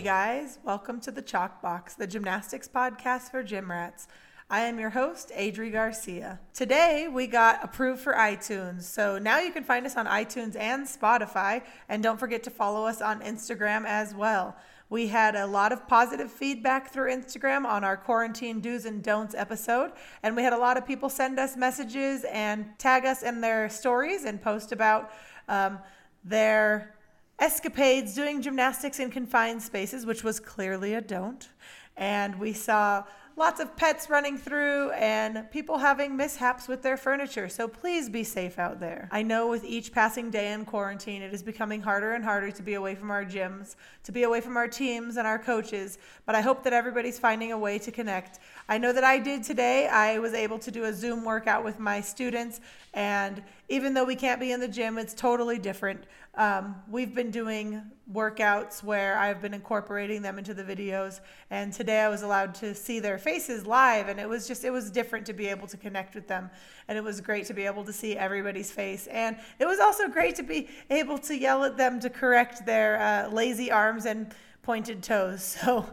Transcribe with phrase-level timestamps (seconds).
[0.00, 4.08] Hey guys, welcome to the Chalk Box, the gymnastics podcast for gym rats.
[4.48, 6.40] I am your host, Adrie Garcia.
[6.54, 10.86] Today we got approved for iTunes, so now you can find us on iTunes and
[10.86, 14.56] Spotify, and don't forget to follow us on Instagram as well.
[14.88, 19.34] We had a lot of positive feedback through Instagram on our quarantine do's and don'ts
[19.34, 19.92] episode,
[20.22, 23.68] and we had a lot of people send us messages and tag us in their
[23.68, 25.10] stories and post about
[25.46, 25.78] um,
[26.24, 26.94] their
[27.40, 31.48] escapades doing gymnastics in confined spaces, which was clearly a don't.
[31.96, 33.04] And we saw
[33.36, 37.48] lots of pets running through and people having mishaps with their furniture.
[37.48, 39.08] So please be safe out there.
[39.10, 42.62] I know with each passing day in quarantine, it is becoming harder and harder to
[42.62, 46.34] be away from our gyms, to be away from our teams and our coaches, but
[46.34, 48.40] I hope that everybody's finding a way to connect.
[48.68, 49.88] I know that I did today.
[49.88, 52.60] I was able to do a Zoom workout with my students,
[52.92, 56.02] and even though we can't be in the gym, it's totally different.
[56.34, 57.80] Um, we've been doing
[58.12, 62.74] workouts where I've been incorporating them into the videos, and today I was allowed to
[62.74, 65.76] see their faces live, and it was just it was different to be able to
[65.76, 66.50] connect with them,
[66.88, 70.08] and it was great to be able to see everybody's face, and it was also
[70.08, 74.34] great to be able to yell at them to correct their uh, lazy arms and
[74.62, 75.56] pointed toes.
[75.64, 75.86] So.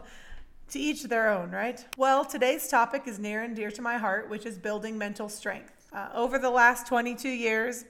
[0.72, 1.82] To each their own, right?
[1.96, 5.77] Well, today's topic is near and dear to my heart, which is building mental strength.
[5.92, 7.86] Uh, over the last 22 years,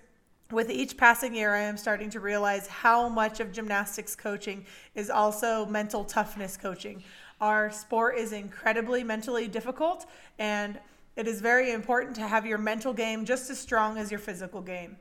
[0.53, 5.11] with each passing year, I am starting to realize how much of gymnastics coaching is
[5.11, 7.03] also mental toughness coaching.
[7.41, 10.07] Our sport is incredibly mentally difficult,
[10.39, 10.79] and
[11.17, 14.63] it is very important to have your mental game just as strong as your physical
[14.63, 14.97] game.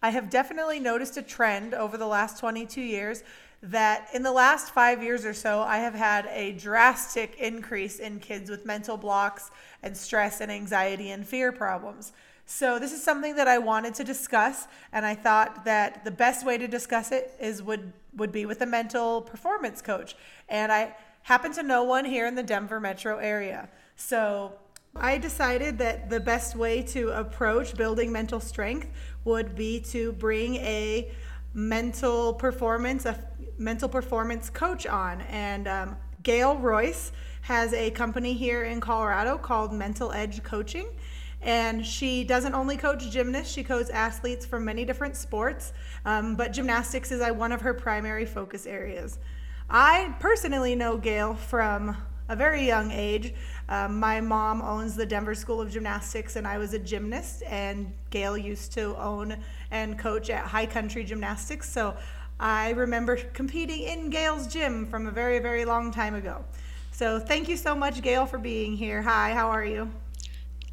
[0.00, 3.24] I have definitely noticed a trend over the last 22 years
[3.62, 8.20] that in the last five years or so, I have had a drastic increase in
[8.20, 9.50] kids with mental blocks
[9.82, 12.12] and stress and anxiety and fear problems.
[12.46, 16.46] So this is something that I wanted to discuss, and I thought that the best
[16.46, 20.16] way to discuss it is would would be with a mental performance coach.
[20.48, 23.68] And I happen to know one here in the Denver metro area.
[23.96, 24.54] So
[24.96, 28.88] I decided that the best way to approach building mental strength
[29.24, 31.12] would be to bring a
[31.54, 33.18] mental performance, a
[33.58, 35.20] mental performance coach on.
[35.22, 40.88] And um, Gail Royce has a company here in Colorado called Mental Edge Coaching.
[41.40, 45.72] And she doesn't only coach gymnasts, she coaches athletes from many different sports,
[46.04, 49.18] um, but gymnastics is uh, one of her primary focus areas.
[49.70, 51.96] I personally know Gail from
[52.28, 53.34] a very young age.
[53.68, 57.92] Um, my mom owns the Denver School of Gymnastics, and I was a gymnast, and
[58.10, 59.36] Gail used to own
[59.70, 61.70] and coach at High Country Gymnastics.
[61.70, 61.94] So
[62.40, 66.44] I remember competing in Gail's gym from a very, very long time ago.
[66.92, 69.02] So thank you so much, Gail, for being here.
[69.02, 69.90] Hi, how are you?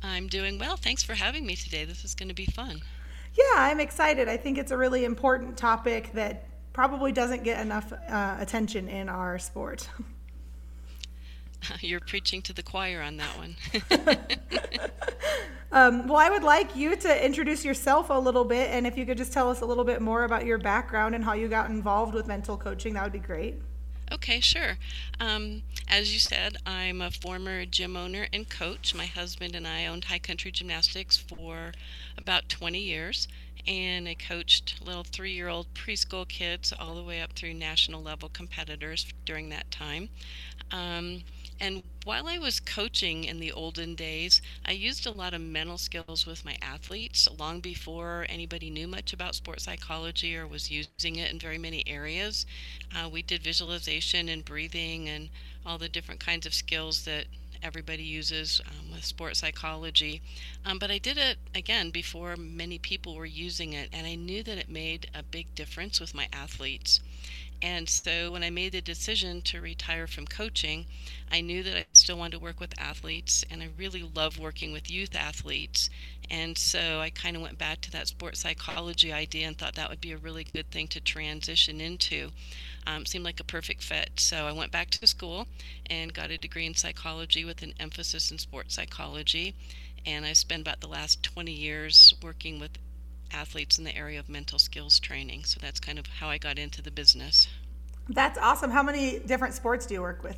[0.01, 0.77] I'm doing well.
[0.77, 1.83] Thanks for having me today.
[1.83, 2.81] This is going to be fun.
[3.33, 4.29] Yeah, I'm excited.
[4.29, 9.09] I think it's a really important topic that probably doesn't get enough uh, attention in
[9.09, 9.89] our sport.
[11.81, 13.55] You're preaching to the choir on that one.
[15.71, 19.05] um, well, I would like you to introduce yourself a little bit, and if you
[19.05, 21.69] could just tell us a little bit more about your background and how you got
[21.69, 23.55] involved with mental coaching, that would be great.
[24.11, 24.77] Okay, sure.
[25.19, 28.93] Um, as you said, I'm a former gym owner and coach.
[28.93, 31.71] My husband and I owned High Country Gymnastics for
[32.17, 33.27] about 20 years,
[33.65, 38.01] and I coached little three year old preschool kids all the way up through national
[38.01, 40.09] level competitors during that time.
[40.71, 41.23] Um,
[41.59, 45.77] and while I was coaching in the olden days, I used a lot of mental
[45.77, 51.15] skills with my athletes long before anybody knew much about sports psychology or was using
[51.15, 52.45] it in very many areas.
[52.95, 55.29] Uh, we did visualization and breathing and
[55.65, 57.25] all the different kinds of skills that
[57.63, 60.21] everybody uses um, with sports psychology.
[60.63, 64.43] Um, but I did it again before many people were using it, and I knew
[64.43, 66.99] that it made a big difference with my athletes.
[67.65, 70.85] And so when I made the decision to retire from coaching,
[71.31, 74.71] I knew that I still wanted to work with athletes, and I really love working
[74.71, 75.89] with youth athletes.
[76.29, 79.89] And so I kind of went back to that sports psychology idea and thought that
[79.89, 82.29] would be a really good thing to transition into.
[82.85, 84.11] Um, seemed like a perfect fit.
[84.17, 85.47] So I went back to school
[85.89, 89.55] and got a degree in psychology with an emphasis in sports psychology.
[90.05, 92.77] And I spent about the last 20 years working with
[93.35, 95.43] athletes in the area of mental skills training.
[95.43, 97.47] So that's kind of how I got into the business.
[98.09, 98.71] That's awesome.
[98.71, 100.37] How many different sports do you work with?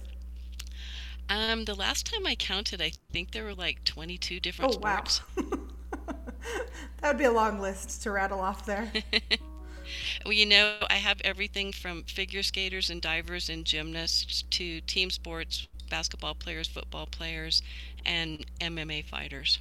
[1.29, 5.21] Um, the last time I counted, I think there were like 22 different sports.
[5.37, 5.61] oh, sports.
[6.07, 6.15] Wow.
[7.01, 8.91] that would be a long list to rattle off there.
[10.25, 15.09] well, you know, I have everything from figure skaters and divers and gymnasts to team
[15.09, 17.61] sports, basketball players, football players,
[18.05, 19.59] and MMA fighters.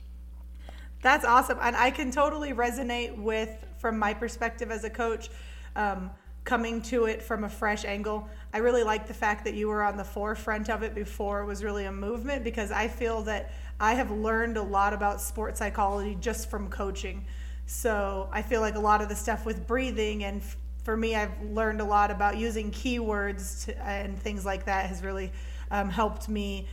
[1.02, 1.58] That's awesome.
[1.60, 5.28] And I can totally resonate with, from my perspective as a coach,
[5.76, 6.10] um,
[6.44, 8.28] coming to it from a fresh angle.
[8.52, 11.46] I really like the fact that you were on the forefront of it before it
[11.46, 15.58] was really a movement because I feel that I have learned a lot about sports
[15.58, 17.25] psychology just from coaching.
[17.66, 21.16] So I feel like a lot of the stuff with breathing and f- for me,
[21.16, 25.32] I've learned a lot about using keywords to, and things like that has really
[25.72, 26.69] um, helped me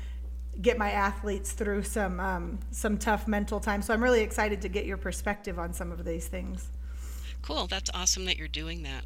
[0.62, 3.86] get my athletes through some um, some tough mental times.
[3.86, 6.70] So I'm really excited to get your perspective on some of these things.
[7.42, 7.68] Cool.
[7.68, 9.04] That's awesome that you're doing that.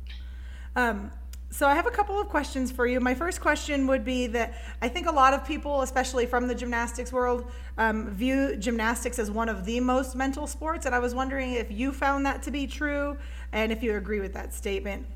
[0.76, 1.12] Um,
[1.50, 3.00] so I have a couple of questions for you.
[3.00, 6.54] My first question would be that I think a lot of people, especially from the
[6.54, 11.16] gymnastics world, um, view gymnastics as one of the most mental sports, and I was
[11.16, 13.18] wondering if you found that to be true
[13.54, 15.08] and if you agree with that statement.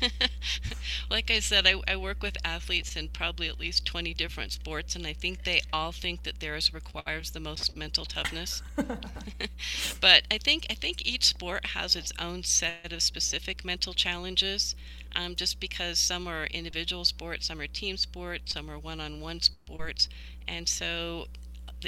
[1.10, 4.96] like I said, I, I, work with athletes in probably at least 20 different sports,
[4.96, 8.62] and I think they all think that theirs requires the most mental toughness.
[10.00, 14.74] but I think I think each sport has its own set of specific mental challenges.
[15.16, 20.08] Um, just because some are individual sports, some are team sports, some are one-on-one sports,
[20.48, 21.28] and so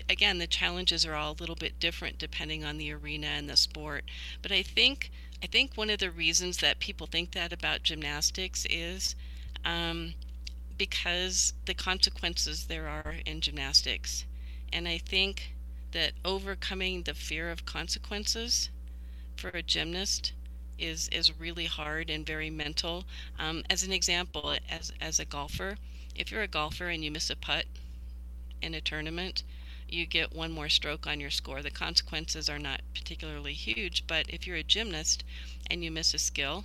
[0.09, 3.57] again, the challenges are all a little bit different depending on the arena and the
[3.57, 4.05] sport.
[4.43, 5.11] But I think
[5.43, 9.15] I think one of the reasons that people think that about gymnastics is
[9.65, 10.15] um,
[10.79, 14.25] because the consequences there are in gymnastics.
[14.73, 15.55] And I think
[15.93, 18.71] that overcoming the fear of consequences
[19.37, 20.33] for a gymnast
[20.79, 23.05] is is really hard and very mental.
[23.39, 25.77] Um, as an example, as as a golfer,
[26.15, 27.67] if you're a golfer and you miss a putt
[28.61, 29.43] in a tournament,
[29.89, 31.63] you get one more stroke on your score.
[31.63, 35.25] The consequences are not particularly huge, but if you're a gymnast
[35.71, 36.65] and you miss a skill,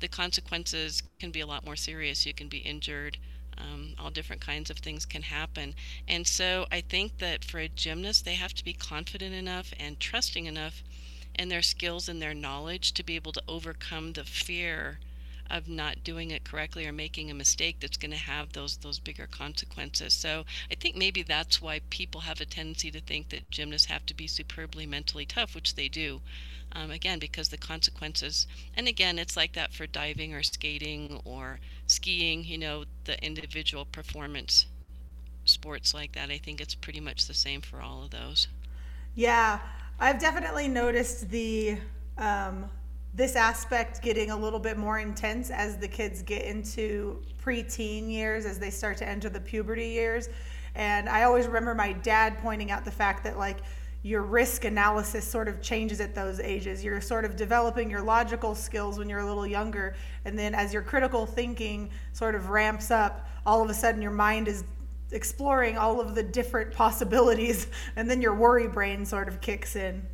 [0.00, 2.26] the consequences can be a lot more serious.
[2.26, 3.18] You can be injured.
[3.58, 5.74] Um, all different kinds of things can happen.
[6.08, 10.00] And so I think that for a gymnast, they have to be confident enough and
[10.00, 10.82] trusting enough
[11.38, 14.98] in their skills and their knowledge to be able to overcome the fear
[15.52, 18.98] of not doing it correctly or making a mistake that's going to have those those
[18.98, 20.14] bigger consequences.
[20.14, 24.06] So I think maybe that's why people have a tendency to think that gymnasts have
[24.06, 26.22] to be superbly mentally tough, which they do.
[26.72, 31.60] Um, again, because the consequences, and again, it's like that for diving or skating or
[31.86, 32.44] skiing.
[32.44, 34.66] You know, the individual performance
[35.44, 36.30] sports like that.
[36.30, 38.48] I think it's pretty much the same for all of those.
[39.14, 39.58] Yeah,
[40.00, 41.76] I've definitely noticed the
[42.16, 42.70] um,
[43.14, 48.46] this aspect getting a little bit more intense as the kids get into preteen years,
[48.46, 50.28] as they start to enter the puberty years.
[50.74, 53.58] And I always remember my dad pointing out the fact that, like,
[54.02, 56.82] your risk analysis sort of changes at those ages.
[56.82, 59.94] You're sort of developing your logical skills when you're a little younger.
[60.24, 64.10] And then as your critical thinking sort of ramps up, all of a sudden your
[64.10, 64.64] mind is
[65.12, 67.68] exploring all of the different possibilities.
[67.96, 70.04] And then your worry brain sort of kicks in.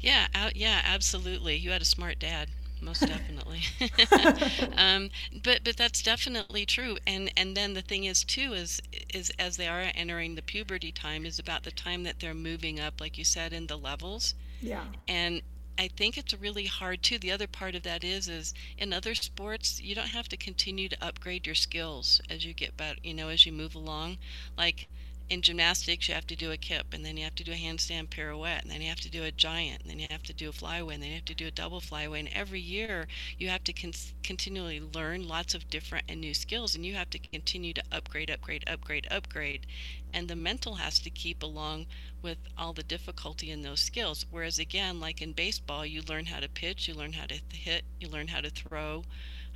[0.00, 1.56] Yeah, uh, yeah, absolutely.
[1.56, 2.50] You had a smart dad,
[2.80, 3.62] most definitely.
[4.76, 5.10] um,
[5.42, 6.98] but but that's definitely true.
[7.06, 8.80] And and then the thing is too is
[9.12, 12.80] is as they are entering the puberty time is about the time that they're moving
[12.80, 14.34] up, like you said, in the levels.
[14.60, 14.86] Yeah.
[15.08, 15.42] And
[15.78, 17.18] I think it's really hard too.
[17.18, 20.88] The other part of that is is in other sports you don't have to continue
[20.88, 24.18] to upgrade your skills as you get better, you know, as you move along.
[24.56, 24.88] Like
[25.30, 27.54] in gymnastics, you have to do a kip, and then you have to do a
[27.54, 30.32] handstand pirouette, and then you have to do a giant, and then you have to
[30.32, 32.18] do a flyaway, and then you have to do a double flyaway.
[32.18, 33.06] And every year,
[33.38, 33.92] you have to con-
[34.24, 38.28] continually learn lots of different and new skills, and you have to continue to upgrade,
[38.28, 39.66] upgrade, upgrade, upgrade.
[40.12, 41.86] And the mental has to keep along
[42.20, 44.26] with all the difficulty in those skills.
[44.32, 47.84] Whereas, again, like in baseball, you learn how to pitch, you learn how to hit,
[48.00, 49.04] you learn how to throw.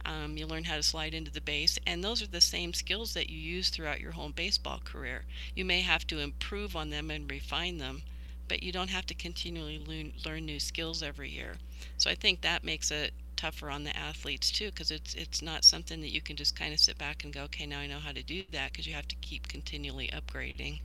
[0.07, 3.15] Um, you learn how to slide into the base, and those are the same skills
[3.15, 5.23] that you use throughout your whole baseball career.
[5.55, 8.03] You may have to improve on them and refine them,
[8.47, 11.55] but you don't have to continually learn, learn new skills every year.
[11.97, 15.65] So I think that makes it tougher on the athletes too, because it's it's not
[15.65, 17.99] something that you can just kind of sit back and go, okay, now I know
[17.99, 20.81] how to do that, because you have to keep continually upgrading.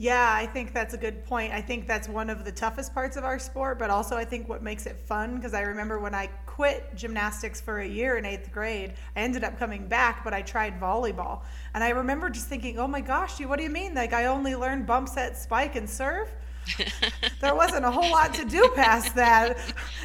[0.00, 1.52] Yeah, I think that's a good point.
[1.52, 4.48] I think that's one of the toughest parts of our sport, but also I think
[4.48, 8.24] what makes it fun because I remember when I quit gymnastics for a year in
[8.24, 11.40] eighth grade, I ended up coming back, but I tried volleyball.
[11.74, 13.94] And I remember just thinking, oh my gosh, what do you mean?
[13.94, 16.28] Like I only learned bump set, spike, and serve?
[17.40, 19.58] there wasn't a whole lot to do past that.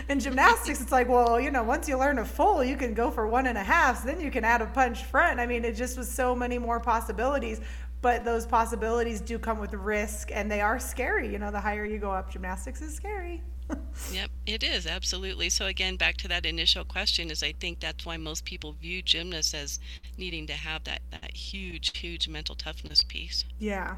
[0.09, 3.11] In gymnastics, it's like, well, you know, once you learn a full, you can go
[3.11, 5.39] for one and a half, so then you can add a punch front.
[5.39, 7.61] I mean, it just was so many more possibilities
[8.03, 11.31] but those possibilities do come with risk and they are scary.
[11.31, 13.41] You know, the higher you go up, gymnastics is scary.
[14.11, 15.49] yep, it is absolutely.
[15.49, 19.01] So again, back to that initial question is I think that's why most people view
[19.01, 19.79] gymnasts as
[20.17, 23.45] needing to have that that huge huge mental toughness piece.
[23.57, 23.95] Yeah.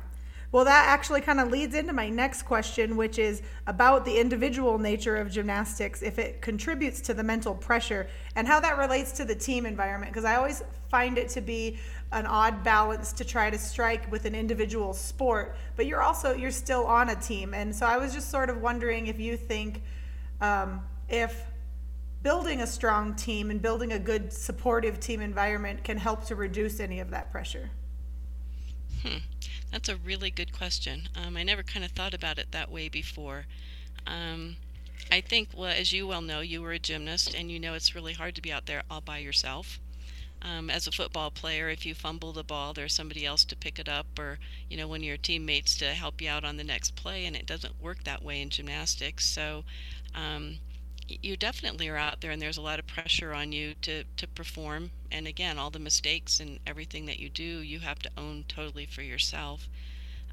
[0.52, 4.78] Well, that actually kind of leads into my next question, which is about the individual
[4.78, 9.26] nature of gymnastics, if it contributes to the mental pressure and how that relates to
[9.26, 10.14] the team environment.
[10.14, 11.78] Because I always find it to be
[12.12, 16.52] an odd balance to try to strike with an individual sport, but you're also you're
[16.52, 17.54] still on a team.
[17.54, 19.82] And so I was just sort of wondering if you think
[20.42, 21.46] um, if
[22.24, 26.80] building a strong team and building a good supportive team environment can help to reduce
[26.80, 27.70] any of that pressure.
[29.04, 29.18] Hmm.
[29.72, 31.10] That's a really good question.
[31.16, 33.46] Um, I never kind of thought about it that way before.
[34.08, 34.56] Um,
[35.12, 37.94] I think, well, as you well know, you were a gymnast, and you know it's
[37.94, 39.80] really hard to be out there all by yourself.
[40.46, 43.80] Um, as a football player, if you fumble the ball, there's somebody else to pick
[43.80, 44.38] it up, or
[44.70, 47.36] you know, one of your teammates to help you out on the next play, and
[47.36, 49.26] it doesn't work that way in gymnastics.
[49.26, 49.64] So,
[50.14, 50.60] um,
[51.08, 54.28] you definitely are out there and there's a lot of pressure on you to, to
[54.28, 58.44] perform and again all the mistakes and everything that you do you have to own
[58.48, 59.70] totally for yourself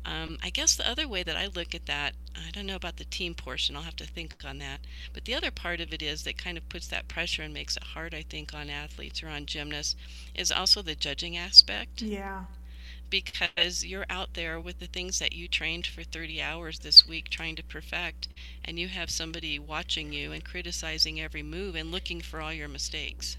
[0.05, 2.97] um, i guess the other way that i look at that i don't know about
[2.97, 4.81] the team portion i'll have to think on that
[5.13, 7.77] but the other part of it is that kind of puts that pressure and makes
[7.77, 9.97] it hard i think on athletes or on gymnasts
[10.35, 12.45] is also the judging aspect yeah
[13.13, 17.29] because you're out there with the things that you trained for 30 hours this week
[17.29, 18.29] trying to perfect,
[18.65, 22.69] and you have somebody watching you and criticizing every move and looking for all your
[22.69, 23.37] mistakes.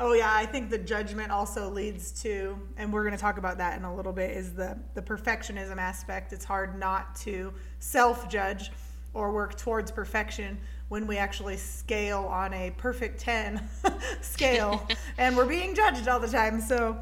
[0.00, 3.58] Oh yeah, I think the judgment also leads to, and we're going to talk about
[3.58, 6.32] that in a little bit, is the the perfectionism aspect.
[6.32, 8.70] It's hard not to self judge
[9.14, 13.60] or work towards perfection when we actually scale on a perfect 10
[14.20, 14.86] scale
[15.18, 16.60] and we're being judged all the time.
[16.60, 16.96] So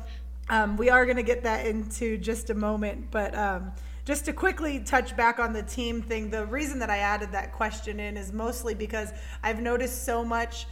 [0.49, 3.73] um, we are going to get that into just a moment, but um,
[4.05, 7.53] just to quickly touch back on the team thing, the reason that I added that
[7.53, 9.13] question in is mostly because
[9.43, 10.67] I've noticed so much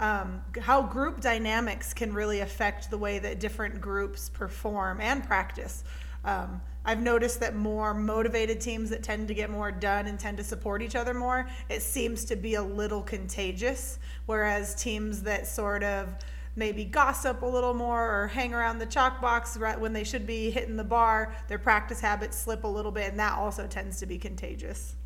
[0.00, 5.84] um, how group dynamics can really affect the way that different groups perform and practice.
[6.24, 10.38] Um, I've noticed that more motivated teams that tend to get more done and tend
[10.38, 15.46] to support each other more, it seems to be a little contagious, whereas teams that
[15.46, 16.08] sort of
[16.56, 20.26] maybe gossip a little more or hang around the chalk box right when they should
[20.26, 23.98] be hitting the bar, their practice habits slip a little bit, and that also tends
[24.00, 24.96] to be contagious.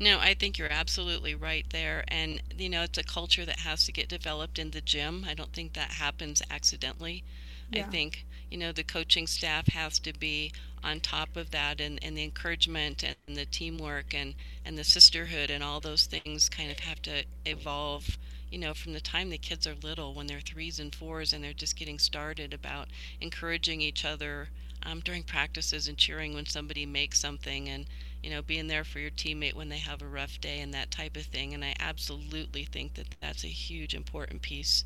[0.00, 2.04] No, I think you're absolutely right there.
[2.08, 5.26] And, you know, it's a culture that has to get developed in the gym.
[5.28, 7.22] I don't think that happens accidentally.
[7.70, 7.84] Yeah.
[7.84, 10.52] I think, you know, the coaching staff has to be
[10.82, 15.50] on top of that and, and the encouragement and the teamwork and, and the sisterhood
[15.50, 18.18] and all those things kind of have to evolve
[18.50, 21.44] you know, from the time the kids are little, when they're threes and fours and
[21.44, 22.88] they're just getting started, about
[23.20, 24.48] encouraging each other
[24.82, 27.86] um, during practices and cheering when somebody makes something and,
[28.22, 30.90] you know, being there for your teammate when they have a rough day and that
[30.90, 31.54] type of thing.
[31.54, 34.84] And I absolutely think that that's a huge, important piece,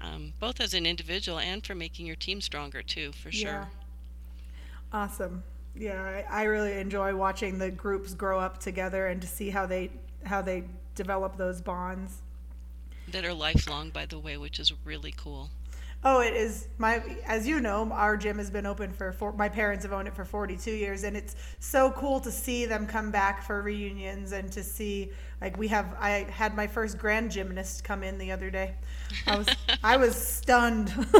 [0.00, 3.50] um, both as an individual and for making your team stronger, too, for sure.
[3.50, 3.64] Yeah.
[4.92, 5.42] Awesome.
[5.74, 9.66] Yeah, I, I really enjoy watching the groups grow up together and to see how
[9.66, 9.90] they
[10.24, 10.64] how they
[10.94, 12.22] develop those bonds
[13.08, 15.50] that are lifelong, by the way, which is really cool.
[16.08, 19.48] Oh, it is my as you know, our gym has been open for four, my
[19.48, 23.10] parents have owned it for 42 years and it's so cool to see them come
[23.10, 25.10] back for reunions and to see
[25.40, 28.76] like we have I had my first grand gymnast come in the other day.
[29.26, 29.48] I was
[29.82, 30.92] I was stunned.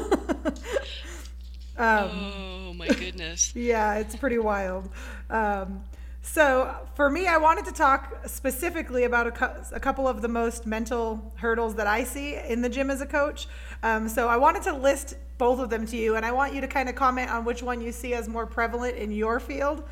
[1.77, 2.33] um,
[2.69, 3.53] oh my goodness.
[3.57, 4.89] yeah, it's pretty wild.
[5.31, 5.83] Um,
[6.27, 10.67] so, for me, I wanted to talk specifically about a, a, couple of the most
[10.67, 13.47] mental hurdles that I see in the gym as a coach.
[13.85, 16.61] Um, so, I wanted to list both of them to you, and I want you
[16.61, 19.85] to kind of comment on which one you see as more prevalent in your field.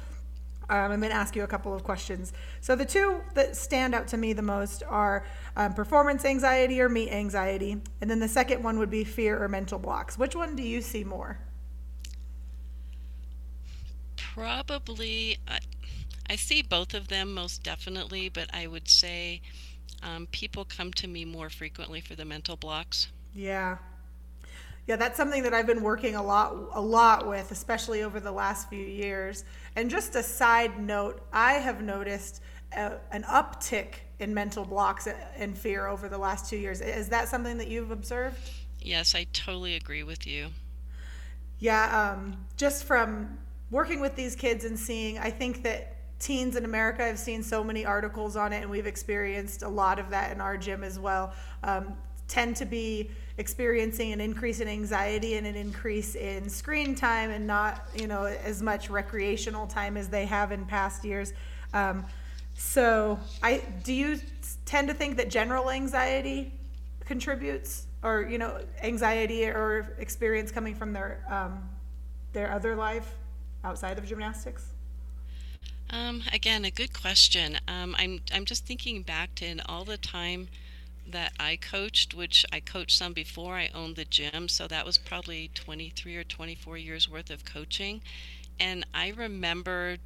[0.69, 2.33] Um, I'm going to ask you a couple of questions.
[2.61, 5.25] So, the two that stand out to me the most are
[5.57, 9.49] um, performance anxiety or meet anxiety, and then the second one would be fear or
[9.49, 10.19] mental blocks.
[10.19, 11.39] Which one do you see more?
[14.35, 15.39] Probably.
[16.29, 19.41] I see both of them most definitely, but I would say
[20.03, 23.09] um, people come to me more frequently for the mental blocks.
[23.35, 23.79] Yeah.
[24.87, 28.33] Yeah, that's something that I've been working a lot a lot with, especially over the
[28.33, 29.45] last few years.
[29.77, 35.57] And just a side note, I have noticed a, an uptick in mental blocks and
[35.57, 36.81] fear over the last 2 years.
[36.83, 38.37] Is that something that you've observed?
[38.81, 40.49] Yes, I totally agree with you.
[41.59, 43.39] Yeah, um, just from
[43.71, 47.05] working with these kids and seeing, I think that teens in America.
[47.05, 50.41] I've seen so many articles on it, and we've experienced a lot of that in
[50.41, 51.33] our gym as well.
[51.63, 57.31] Um, tend to be experiencing an increase in anxiety and an increase in screen time,
[57.31, 61.33] and not you know as much recreational time as they have in past years.
[61.73, 62.05] Um,
[62.57, 64.21] so, I do you
[64.65, 66.53] tend to think that general anxiety
[67.05, 71.69] contributes, or you know, anxiety or experience coming from their um,
[72.33, 73.15] their other life
[73.65, 74.74] outside of gymnastics?
[75.91, 77.59] Um, again, a good question.
[77.69, 80.49] Um, I'm I'm just thinking back to all the time
[81.07, 84.99] that I coached, which I coached some before I owned the gym, so that was
[84.99, 88.01] probably 23 or 24 years worth of coaching.
[88.59, 89.99] And I remember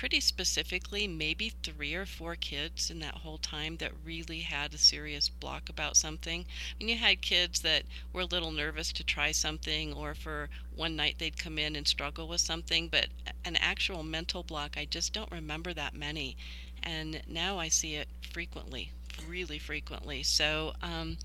[0.00, 4.78] pretty specifically maybe three or four kids in that whole time that really had a
[4.78, 6.40] serious block about something.
[6.40, 10.48] I mean, you had kids that were a little nervous to try something, or for
[10.74, 13.08] one night they'd come in and struggle with something, but
[13.44, 16.34] an actual mental block, I just don't remember that many.
[16.82, 18.92] And now I see it frequently,
[19.28, 20.22] really frequently.
[20.22, 21.18] So, um,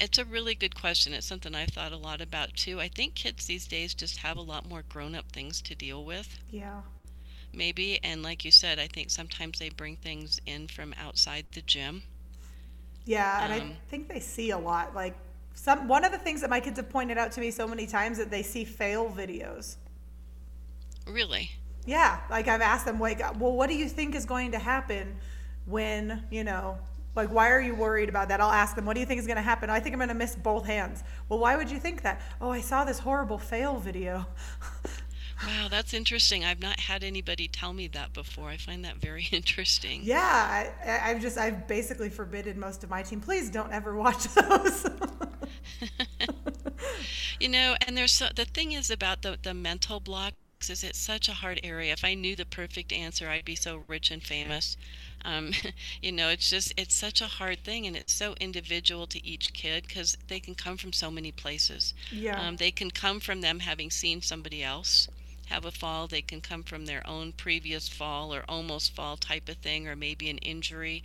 [0.00, 1.14] it's a really good question.
[1.14, 2.80] It's something I've thought a lot about too.
[2.80, 6.04] I think kids these days just have a lot more grown up things to deal
[6.04, 6.40] with.
[6.50, 6.80] Yeah
[7.52, 7.98] maybe.
[8.02, 12.02] And like you said, I think sometimes they bring things in from outside the gym.
[13.04, 14.94] Yeah, and um, I think they see a lot.
[14.94, 15.16] Like
[15.54, 17.86] some one of the things that my kids have pointed out to me so many
[17.86, 19.76] times that they see fail videos.
[21.06, 21.50] Really?
[21.86, 25.16] Yeah, like I've asked them, like, well, what do you think is going to happen
[25.66, 26.78] when you know?
[27.16, 28.40] Like, why are you worried about that?
[28.40, 29.68] I'll ask them, what do you think is going to happen?
[29.68, 31.02] I think I'm going to miss both hands.
[31.28, 32.20] Well, why would you think that?
[32.40, 34.26] Oh, I saw this horrible fail video.
[35.46, 36.44] Wow, that's interesting.
[36.44, 38.50] I've not had anybody tell me that before.
[38.50, 40.00] I find that very interesting.
[40.02, 43.20] Yeah, I, I've just I've basically forbidden most of my team.
[43.20, 44.86] Please don't ever watch those.
[47.40, 50.36] you know, and there's so, the thing is about the the mental blocks
[50.68, 51.92] is it's such a hard area.
[51.94, 54.76] If I knew the perfect answer, I'd be so rich and famous.
[55.24, 55.52] Um,
[56.02, 59.54] you know, it's just it's such a hard thing, and it's so individual to each
[59.54, 61.94] kid because they can come from so many places.
[62.12, 62.38] Yeah.
[62.38, 65.08] Um, they can come from them having seen somebody else
[65.50, 66.06] have a fall.
[66.06, 69.96] They can come from their own previous fall or almost fall type of thing, or
[69.96, 71.02] maybe an injury.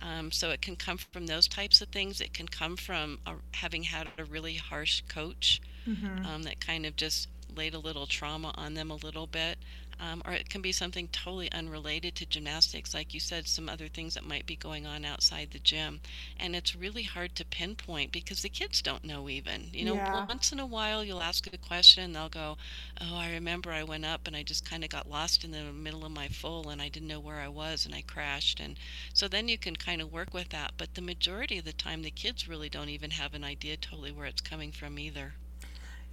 [0.00, 2.20] Um, so it can come from those types of things.
[2.20, 6.24] It can come from a, having had a really harsh coach mm-hmm.
[6.26, 9.56] um, that kind of just laid a little trauma on them a little bit
[9.98, 13.88] um, or it can be something totally unrelated to gymnastics, like you said, some other
[13.88, 16.00] things that might be going on outside the gym.
[16.38, 19.70] And it's really hard to pinpoint because the kids don't know even.
[19.72, 20.26] You know, yeah.
[20.26, 22.58] once in a while you'll ask a question and they'll go,
[23.00, 25.72] Oh, I remember I went up and I just kind of got lost in the
[25.72, 28.60] middle of my full and I didn't know where I was and I crashed.
[28.60, 28.78] And
[29.14, 30.72] so then you can kind of work with that.
[30.76, 34.12] But the majority of the time, the kids really don't even have an idea totally
[34.12, 35.34] where it's coming from either.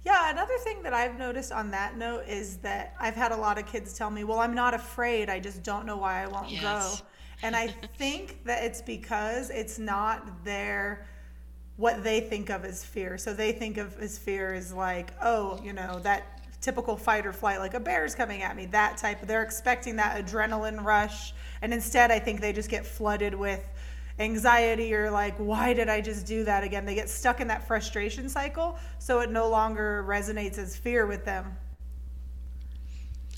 [0.04, 3.58] Yeah, another thing that I've noticed on that note is that I've had a lot
[3.58, 5.30] of kids tell me, "Well, I'm not afraid.
[5.30, 7.00] I just don't know why I won't yes.
[7.00, 7.06] go."
[7.42, 11.06] And I think that it's because it's not their
[11.76, 13.18] what they think of as fear.
[13.18, 17.32] So they think of as fear as like, "Oh, you know, that typical fight or
[17.32, 19.22] flight like a bear's coming at me." That type.
[19.22, 23.64] They're expecting that adrenaline rush, and instead I think they just get flooded with
[24.18, 26.84] anxiety or like why did i just do that again?
[26.84, 31.24] They get stuck in that frustration cycle so it no longer resonates as fear with
[31.24, 31.56] them.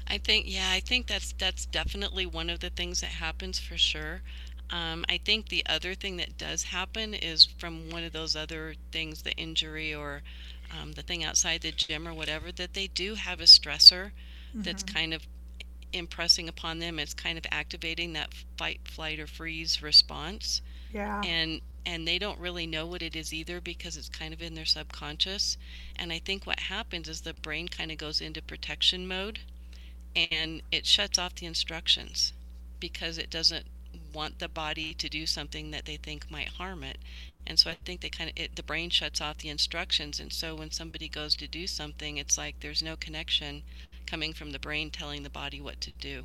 [0.09, 3.77] I think yeah i think that's that's definitely one of the things that happens for
[3.77, 4.23] sure.
[4.71, 8.75] Um, i think the other thing that does happen is from one of those other
[8.91, 10.23] things the injury or
[10.81, 14.11] um, the thing outside the gym or whatever that they do have a stressor
[14.51, 14.63] mm-hmm.
[14.63, 15.23] that's kind of
[15.93, 20.63] impressing upon them it's kind of activating that fight flight or freeze response.
[20.93, 21.21] Yeah.
[21.25, 24.55] And and they don't really know what it is either because it's kind of in
[24.55, 25.57] their subconscious.
[25.97, 29.41] And i think what happens is the brain kind of goes into protection mode
[30.17, 32.33] and it shuts off the instructions
[32.81, 33.67] because it doesn't
[34.13, 36.99] want the body to do something that they think might harm it.
[37.47, 40.19] And so i think they kind of it, the brain shuts off the instructions.
[40.19, 43.63] And so when somebody goes to do something it's like there's no connection
[44.07, 46.25] coming from the brain telling the body what to do.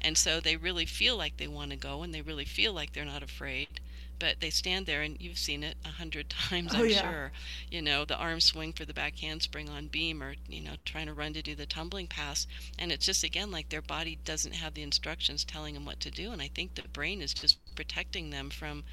[0.00, 2.92] And so they really feel like they want to go and they really feel like
[2.92, 3.80] they're not afraid.
[4.18, 7.02] But they stand there, and you've seen it a hundred times, oh, I'm yeah.
[7.02, 7.32] sure.
[7.68, 11.06] You know, the arm swing for the back handspring on beam, or you know, trying
[11.06, 12.46] to run to do the tumbling pass,
[12.78, 16.10] and it's just again like their body doesn't have the instructions telling them what to
[16.12, 18.84] do, and I think the brain is just protecting them from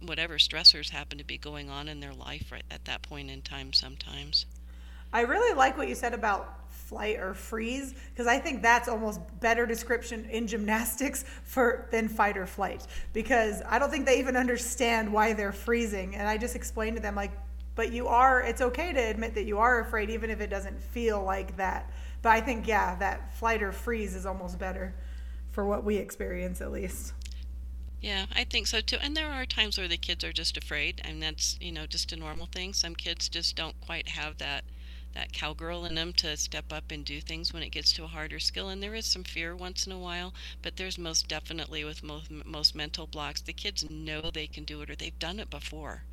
[0.00, 3.42] whatever stressors happen to be going on in their life right at that point in
[3.42, 3.72] time.
[3.72, 4.46] Sometimes.
[5.12, 9.20] I really like what you said about flight or freeze because I think that's almost
[9.40, 14.36] better description in gymnastics for than fight or flight because I don't think they even
[14.36, 17.32] understand why they're freezing and I just explained to them like
[17.74, 20.80] but you are it's okay to admit that you are afraid even if it doesn't
[20.80, 21.90] feel like that
[22.22, 24.94] but I think yeah that flight or freeze is almost better
[25.50, 27.12] for what we experience at least
[28.00, 28.98] yeah, I think so too.
[29.02, 32.12] And there are times where the kids are just afraid, and that's, you know, just
[32.12, 32.72] a normal thing.
[32.72, 34.62] Some kids just don't quite have that
[35.14, 38.08] that cowgirl in them to step up and do things when it gets to a
[38.08, 38.68] harder skill.
[38.68, 42.30] And there is some fear once in a while, but there's most definitely with most,
[42.30, 46.04] most mental blocks, the kids know they can do it or they've done it before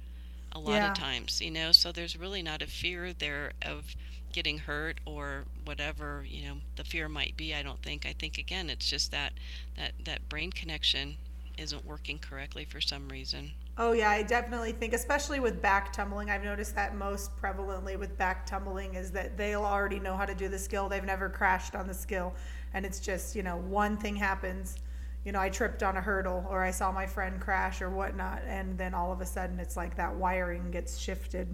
[0.51, 0.91] a lot yeah.
[0.91, 3.95] of times, you know, so there's really not a fear there of
[4.35, 7.55] getting hurt or whatever you know the fear might be.
[7.55, 8.05] I don't think.
[8.05, 9.31] I think again, it's just that
[9.77, 11.15] that that brain connection
[11.57, 13.51] isn't working correctly for some reason.
[13.77, 18.17] Oh yeah, I definitely think, especially with back tumbling, I've noticed that most prevalently with
[18.17, 20.87] back tumbling is that they'll already know how to do the skill.
[20.87, 22.33] They've never crashed on the skill,
[22.73, 24.77] and it's just you know one thing happens,
[25.25, 28.43] you know I tripped on a hurdle or I saw my friend crash or whatnot,
[28.47, 31.53] and then all of a sudden it's like that wiring gets shifted.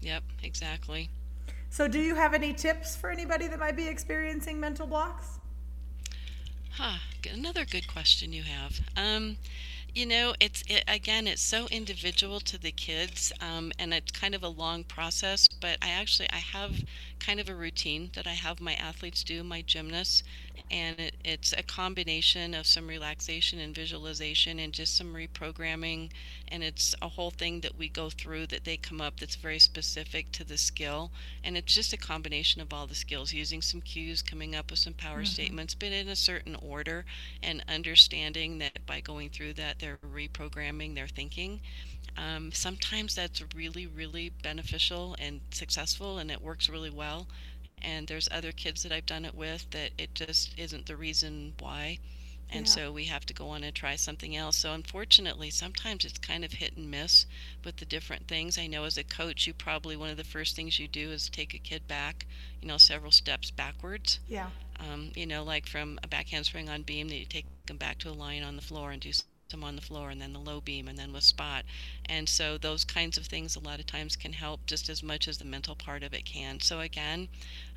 [0.00, 1.10] Yep, exactly.
[1.70, 5.38] So, do you have any tips for anybody that might be experiencing mental blocks?
[6.72, 6.98] Huh,
[7.32, 8.80] another good question you have.
[8.96, 9.36] Um,
[9.94, 14.34] you know, it's it, again, it's so individual to the kids, um, and it's kind
[14.34, 15.48] of a long process.
[15.48, 16.84] But I actually I have
[17.18, 20.22] kind of a routine that I have my athletes do, my gymnasts,
[20.70, 26.10] and it, it's a combination of some relaxation and visualization and just some reprogramming
[26.48, 29.58] and it's a whole thing that we go through that they come up that's very
[29.58, 31.10] specific to the skill
[31.44, 34.78] and it's just a combination of all the skills using some cues coming up with
[34.78, 35.24] some power mm-hmm.
[35.24, 37.04] statements but in a certain order
[37.42, 41.60] and understanding that by going through that they're reprogramming their thinking
[42.16, 47.26] um, sometimes that's really really beneficial and successful and it works really well
[47.82, 51.54] and there's other kids that I've done it with that it just isn't the reason
[51.58, 51.98] why.
[52.54, 52.72] And yeah.
[52.72, 54.56] so we have to go on and try something else.
[54.56, 57.24] So unfortunately, sometimes it's kind of hit and miss
[57.64, 58.58] with the different things.
[58.58, 61.30] I know as a coach, you probably one of the first things you do is
[61.30, 62.26] take a kid back,
[62.60, 64.20] you know, several steps backwards.
[64.28, 64.50] Yeah.
[64.78, 67.98] Um, you know, like from a back handspring on beam, that you take them back
[68.00, 69.12] to a line on the floor and do
[69.52, 71.64] them on the floor and then the low beam and then with spot.
[72.06, 75.28] And so those kinds of things a lot of times can help just as much
[75.28, 76.60] as the mental part of it can.
[76.60, 77.28] So again,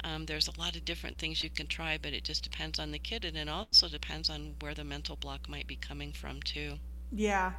[0.04, 2.92] um, there's a lot of different things you can try, but it just depends on
[2.92, 6.42] the kid and it also depends on where the mental block might be coming from
[6.42, 6.80] too.
[7.12, 7.54] Yeah.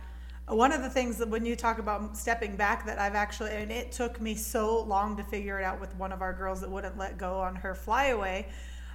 [0.48, 3.70] One of the things that when you talk about stepping back that I've actually, and
[3.70, 6.70] it took me so long to figure it out with one of our girls that
[6.70, 8.46] wouldn't let go on her flyaway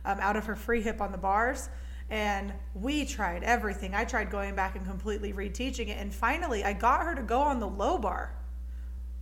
[0.05, 1.69] um, out of her free hip on the bars
[2.11, 3.95] and we tried everything.
[3.95, 5.97] I tried going back and completely reteaching it.
[5.97, 8.35] And finally, I got her to go on the low bar.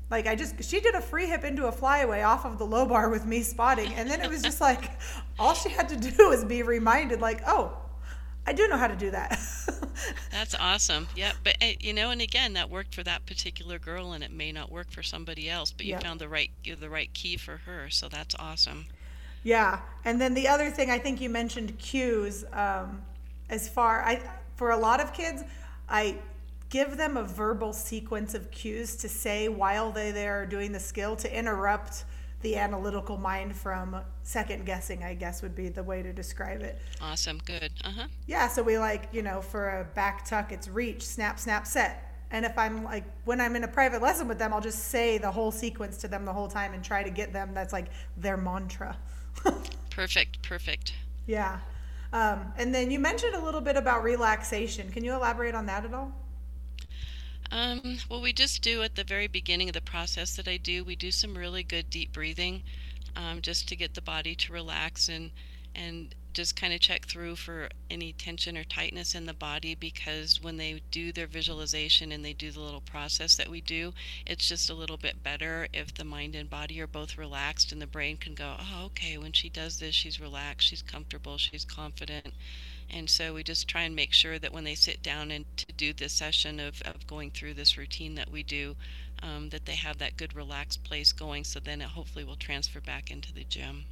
[0.10, 2.88] Like, I just, she did a free hip into a flyaway off of the low
[2.88, 3.94] bar with me spotting.
[3.94, 4.90] And then it was just like,
[5.40, 7.78] all she had to do was be reminded, like, oh,
[8.48, 9.40] I do know how to do that.
[10.32, 11.08] That's awesome.
[11.16, 14.32] Yeah, but eh, you know, and again, that worked for that particular girl, and it
[14.32, 15.72] may not work for somebody else.
[15.72, 16.02] But you yep.
[16.02, 18.88] found the right the right key for her, so that's awesome.
[19.44, 22.46] Yeah, and then the other thing I think you mentioned cues.
[22.54, 23.02] Um,
[23.50, 24.22] as far I
[24.56, 25.44] for a lot of kids,
[25.88, 26.18] I
[26.70, 31.16] give them a verbal sequence of cues to say while they they're doing the skill
[31.16, 32.06] to interrupt
[32.42, 36.80] the analytical mind from second guessing i guess would be the way to describe it.
[37.02, 38.08] Awesome good uh-huh.
[38.28, 42.06] Yeah so we like you know for a back tuck it's reach snap snap set.
[42.32, 45.18] And if i'm like when i'm in a private lesson with them i'll just say
[45.18, 47.88] the whole sequence to them the whole time and try to get them that's like
[48.16, 48.96] their mantra
[49.90, 50.94] perfect, perfect.
[51.28, 51.60] Yeah.
[52.12, 54.92] Um, and then you mentioned a little bit about relaxation.
[54.92, 56.12] Can you elaborate on that at all?
[57.52, 60.84] Um, well, we just do at the very beginning of the process that I do,
[60.84, 62.62] we do some really good deep breathing
[63.16, 65.32] um, just to get the body to relax and
[65.76, 70.42] and just kind of check through for any tension or tightness in the body because
[70.42, 73.94] when they do their visualization and they do the little process that we do,
[74.26, 77.82] it's just a little bit better if the mind and body are both relaxed and
[77.82, 81.66] the brain can go, oh, okay, when she does this, she's relaxed, she's comfortable, she's
[81.66, 82.34] confident.
[82.92, 85.66] And so we just try and make sure that when they sit down and to
[85.74, 88.76] do this session of, of going through this routine that we do,
[89.22, 92.80] um, that they have that good relaxed place going so then it hopefully will transfer
[92.80, 93.86] back into the gym.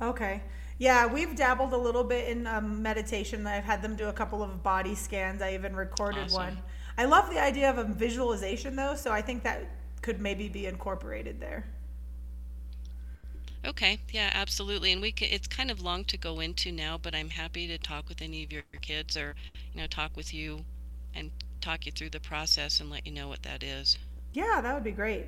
[0.00, 0.40] Okay.
[0.80, 3.46] Yeah, we've dabbled a little bit in um, meditation.
[3.46, 5.42] I've had them do a couple of body scans.
[5.42, 6.42] I even recorded awesome.
[6.42, 6.58] one.
[6.96, 9.68] I love the idea of a visualization though, so I think that
[10.00, 11.66] could maybe be incorporated there.
[13.66, 14.90] Okay, yeah, absolutely.
[14.92, 17.76] And we can, it's kind of long to go into now, but I'm happy to
[17.76, 19.34] talk with any of your kids or,
[19.74, 20.64] you know, talk with you
[21.14, 23.98] and talk you through the process and let you know what that is.
[24.32, 25.26] Yeah, that would be great.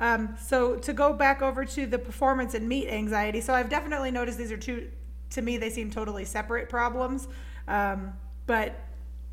[0.00, 4.10] Um, so to go back over to the performance and meet anxiety, so I've definitely
[4.10, 4.90] noticed these are two.
[5.30, 7.26] To me, they seem totally separate problems.
[7.66, 8.12] Um,
[8.46, 8.78] but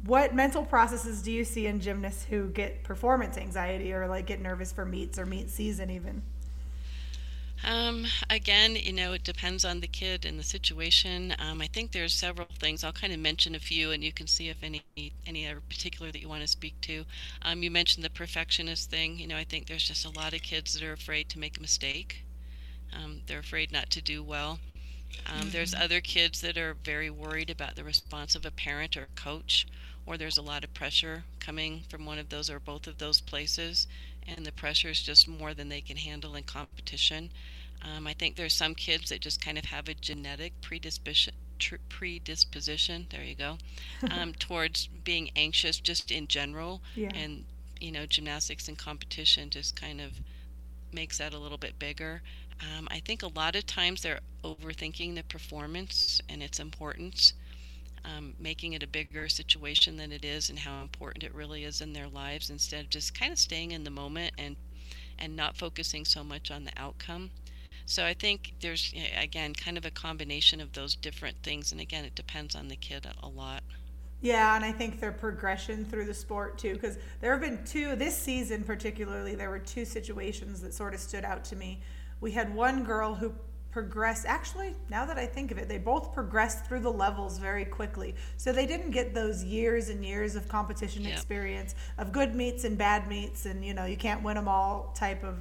[0.05, 4.41] what mental processes do you see in gymnasts who get performance anxiety or like get
[4.41, 6.23] nervous for meets or meet season even?
[7.65, 11.33] Um, again, you know, it depends on the kid and the situation.
[11.39, 12.83] Um, I think there's several things.
[12.83, 14.83] I'll kind of mention a few, and you can see if any
[15.25, 17.05] any are particular that you want to speak to.
[17.41, 19.17] Um, you mentioned the perfectionist thing.
[19.17, 21.57] You know, I think there's just a lot of kids that are afraid to make
[21.57, 22.23] a mistake.
[22.93, 24.59] Um, they're afraid not to do well.
[25.27, 25.83] Um, there's mm-hmm.
[25.83, 29.67] other kids that are very worried about the response of a parent or coach,
[30.05, 33.21] or there's a lot of pressure coming from one of those or both of those
[33.21, 33.87] places,
[34.27, 37.29] and the pressure is just more than they can handle in competition.
[37.81, 41.33] Um, I think there's some kids that just kind of have a genetic predisposition
[41.87, 43.57] predisposition there you go
[44.11, 47.09] um, towards being anxious just in general yeah.
[47.15, 47.45] and
[47.79, 50.11] you know gymnastics and competition just kind of
[50.91, 52.21] makes that a little bit bigger
[52.59, 57.33] um, i think a lot of times they're overthinking the performance and its importance
[58.05, 61.81] um, making it a bigger situation than it is and how important it really is
[61.81, 64.55] in their lives instead of just kind of staying in the moment and
[65.19, 67.29] and not focusing so much on the outcome
[67.85, 71.71] so I think there's, again, kind of a combination of those different things.
[71.71, 73.63] And again, it depends on the kid a lot.
[74.21, 77.97] Yeah, and I think their progression through the sport too, because there have been two,
[77.97, 81.81] this season particularly, there were two situations that sort of stood out to me.
[82.21, 83.33] We had one girl who
[83.73, 87.65] progressed, actually, now that I think of it, they both progressed through the levels very
[87.65, 88.13] quickly.
[88.37, 91.13] So they didn't get those years and years of competition yep.
[91.13, 94.93] experience, of good meets and bad meets, and you know, you can't win them all
[94.95, 95.39] type of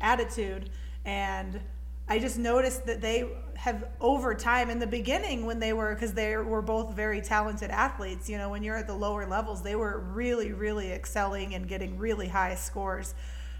[0.00, 0.70] attitude.
[1.04, 1.60] And
[2.08, 6.14] I just noticed that they have over time in the beginning when they were because
[6.14, 9.76] they were both very talented athletes you know when you're at the lower levels they
[9.76, 13.14] were really really excelling and getting really high scores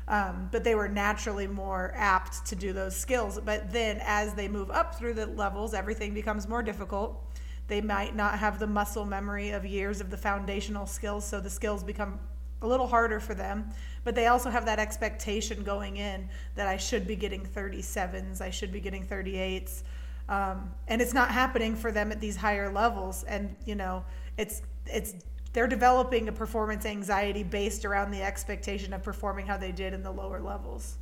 [0.07, 4.49] um, but they were naturally more apt to do those skills but then as they
[4.49, 7.25] move up through the levels everything becomes more difficult
[7.67, 11.51] they might not have the muscle memory of years of the foundational skills so the
[11.51, 12.19] skills become
[12.63, 13.71] a little harder for them
[14.05, 18.51] but they also have that expectation going in that I should be getting 37s, I
[18.51, 19.83] should be getting 38s.
[20.29, 23.25] Um, and it's not happening for them at these higher levels.
[23.25, 24.05] And, you know,
[24.37, 25.15] it's, it's,
[25.55, 30.03] they're developing a performance anxiety based around the expectation of performing how they did in
[30.03, 30.99] the lower levels.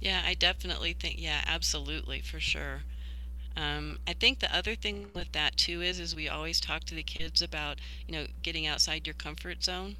[0.00, 2.84] Yeah, I definitely think, yeah, absolutely, for sure.
[3.56, 6.94] Um, I think the other thing with that too is, is we always talk to
[6.94, 9.96] the kids about, you know, getting outside your comfort zone.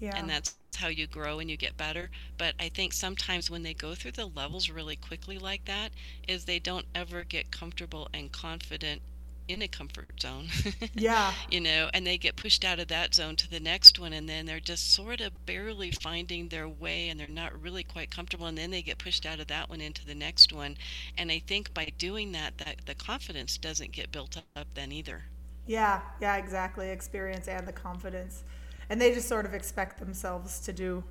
[0.00, 0.16] Yeah.
[0.18, 2.10] And that's how you grow and you get better.
[2.38, 5.92] But I think sometimes when they go through the levels really quickly like that,
[6.28, 9.02] is they don't ever get comfortable and confident
[9.48, 10.48] in a comfort zone.
[10.94, 11.32] yeah.
[11.50, 14.28] You know, and they get pushed out of that zone to the next one and
[14.28, 18.46] then they're just sort of barely finding their way and they're not really quite comfortable
[18.46, 20.76] and then they get pushed out of that one into the next one.
[21.18, 25.24] And I think by doing that that the confidence doesn't get built up then either.
[25.66, 26.90] Yeah, yeah, exactly.
[26.90, 28.44] Experience and the confidence
[28.92, 31.02] and they just sort of expect themselves to do,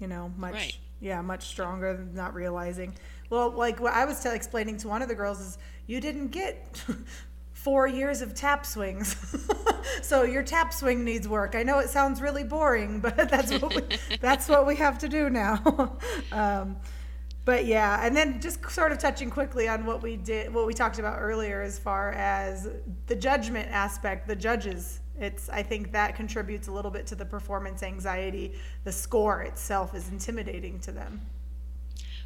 [0.00, 0.78] you know, much, right.
[0.98, 2.94] yeah, much stronger, than not realizing.
[3.28, 6.28] Well, like what I was t- explaining to one of the girls is, you didn't
[6.28, 6.82] get
[7.68, 9.14] four years of tap swings,
[10.02, 11.54] so your tap swing needs work.
[11.54, 13.82] I know it sounds really boring, but that's what we,
[14.22, 15.98] that's what we have to do now.
[16.32, 16.78] um,
[17.44, 20.72] but yeah, and then just sort of touching quickly on what we did, what we
[20.72, 22.70] talked about earlier, as far as
[23.06, 27.26] the judgment aspect, the judges it's I think that contributes a little bit to the
[27.26, 28.54] performance anxiety.
[28.84, 31.20] The score itself is intimidating to them.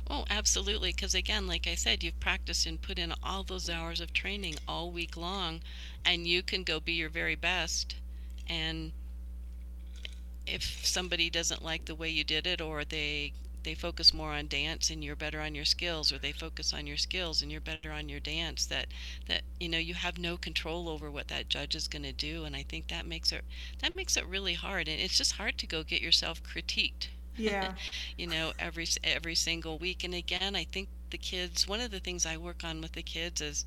[0.06, 0.90] Oh, absolutely.
[0.92, 4.56] Because again, like I said, you've practiced and put in all those hours of training
[4.68, 5.60] all week long,
[6.04, 7.96] and you can go be your very best.
[8.46, 8.92] And
[10.46, 13.32] if somebody doesn't like the way you did it, or they
[13.64, 16.86] they focus more on dance and you're better on your skills or they focus on
[16.86, 18.86] your skills and you're better on your dance that
[19.26, 22.44] that you know you have no control over what that judge is going to do
[22.44, 23.44] and i think that makes it
[23.80, 27.74] that makes it really hard and it's just hard to go get yourself critiqued yeah.
[28.16, 32.00] You know every every single week and again i think the kids one of the
[32.00, 33.64] things i work on with the kids is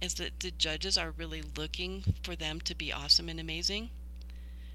[0.00, 3.90] is that the judges are really looking for them to be awesome and amazing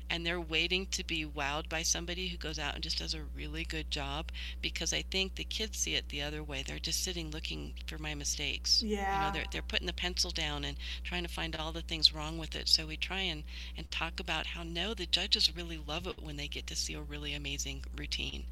[0.09, 3.23] and they're waiting to be wowed by somebody who goes out and just does a
[3.35, 6.63] really good job because I think the kids see it the other way.
[6.65, 8.83] They're just sitting looking for my mistakes.
[8.83, 9.15] Yeah.
[9.15, 12.13] You know, they're, they're putting the pencil down and trying to find all the things
[12.13, 12.67] wrong with it.
[12.67, 13.43] So we try and,
[13.77, 16.93] and talk about how no, the judges really love it when they get to see
[16.93, 18.45] a really amazing routine.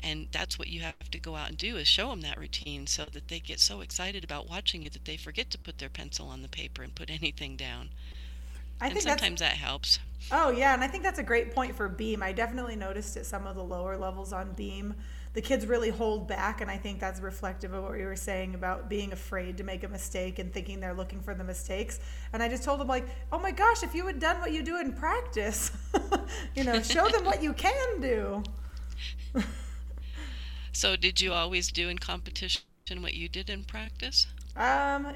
[0.00, 2.86] And that's what you have to go out and do is show them that routine
[2.86, 5.88] so that they get so excited about watching it that they forget to put their
[5.88, 7.90] pencil on the paper and put anything down.
[8.80, 9.98] I and think sometimes that helps.
[10.30, 12.22] Oh yeah, and I think that's a great point for beam.
[12.22, 14.94] I definitely noticed at some of the lower levels on beam,
[15.34, 18.54] the kids really hold back, and I think that's reflective of what you were saying
[18.54, 22.00] about being afraid to make a mistake and thinking they're looking for the mistakes.
[22.32, 24.62] And I just told them like, oh my gosh, if you had done what you
[24.62, 25.70] do in practice,
[26.54, 28.42] you know, show them what you can do.
[30.72, 32.62] so did you always do in competition
[33.00, 34.26] what you did in practice?
[34.56, 35.14] Um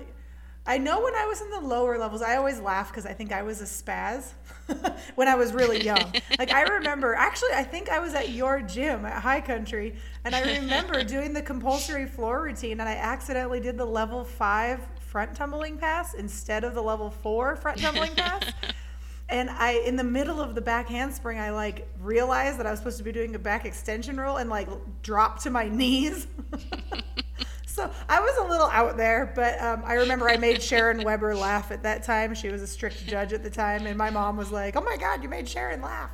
[0.64, 3.32] I know when I was in the lower levels, I always laugh because I think
[3.32, 4.32] I was a spaz
[5.16, 6.12] when I was really young.
[6.38, 10.36] like I remember, actually, I think I was at your gym at High Country, and
[10.36, 15.34] I remember doing the compulsory floor routine, and I accidentally did the level five front
[15.34, 18.44] tumbling pass instead of the level four front tumbling pass.
[19.28, 22.78] and I, in the middle of the back handspring, I like realized that I was
[22.78, 24.68] supposed to be doing a back extension roll and like
[25.02, 26.28] dropped to my knees.
[27.72, 31.34] So I was a little out there, but um, I remember I made Sharon Weber
[31.34, 32.34] laugh at that time.
[32.34, 34.98] She was a strict judge at the time, and my mom was like, "Oh my
[34.98, 36.10] God, you made Sharon laugh."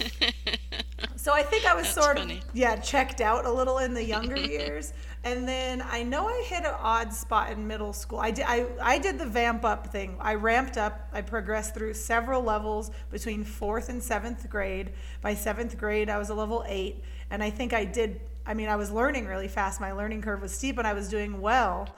[1.16, 2.38] so I think I was That's sort funny.
[2.38, 6.42] of yeah checked out a little in the younger years, and then I know I
[6.46, 8.18] hit an odd spot in middle school.
[8.18, 10.16] I did I, I did the vamp up thing.
[10.20, 11.06] I ramped up.
[11.12, 14.94] I progressed through several levels between fourth and seventh grade.
[15.20, 18.22] By seventh grade, I was a level eight, and I think I did.
[18.46, 19.80] I mean, I was learning really fast.
[19.80, 21.88] My learning curve was steep, and I was doing well.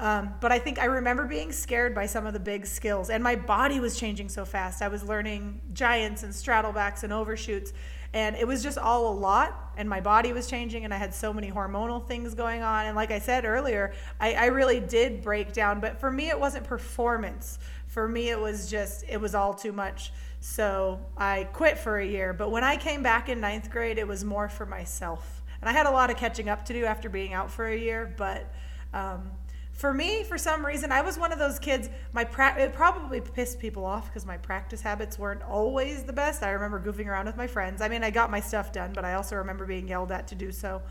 [0.00, 3.22] Um, but I think I remember being scared by some of the big skills, and
[3.22, 4.80] my body was changing so fast.
[4.80, 7.72] I was learning giants and straddlebacks and overshoots,
[8.12, 9.72] and it was just all a lot.
[9.76, 12.86] And my body was changing, and I had so many hormonal things going on.
[12.86, 15.80] And like I said earlier, I, I really did break down.
[15.80, 17.58] But for me, it wasn't performance.
[17.88, 20.12] For me, it was just it was all too much.
[20.40, 22.32] So I quit for a year.
[22.32, 25.37] But when I came back in ninth grade, it was more for myself.
[25.60, 27.76] And I had a lot of catching up to do after being out for a
[27.76, 28.14] year.
[28.16, 28.52] But
[28.94, 29.30] um,
[29.72, 31.88] for me, for some reason, I was one of those kids.
[32.12, 36.42] My pra- it probably pissed people off because my practice habits weren't always the best.
[36.42, 37.80] I remember goofing around with my friends.
[37.80, 40.34] I mean, I got my stuff done, but I also remember being yelled at to
[40.34, 40.82] do so.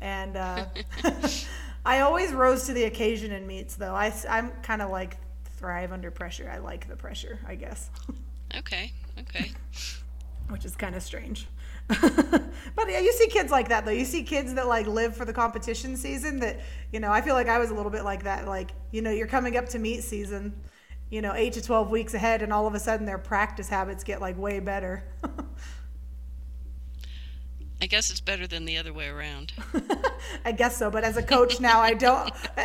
[0.00, 0.66] And uh,
[1.84, 3.94] I always rose to the occasion in meets, though.
[3.94, 5.16] I, I'm kind of like
[5.58, 6.50] thrive under pressure.
[6.52, 7.90] I like the pressure, I guess,
[8.56, 9.52] Okay, okay.
[10.48, 11.46] which is kind of strange.
[12.76, 13.90] but yeah, you see kids like that though.
[13.90, 16.38] You see kids that like live for the competition season.
[16.40, 16.60] That
[16.92, 18.46] you know, I feel like I was a little bit like that.
[18.46, 20.54] Like you know, you're coming up to meet season,
[21.10, 24.04] you know, eight to twelve weeks ahead, and all of a sudden their practice habits
[24.04, 25.04] get like way better.
[27.82, 29.52] I guess it's better than the other way around.
[30.44, 30.90] I guess so.
[30.90, 32.30] But as a coach now, I don't.